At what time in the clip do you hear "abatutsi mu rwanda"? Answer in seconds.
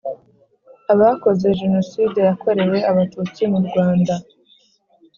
2.89-4.13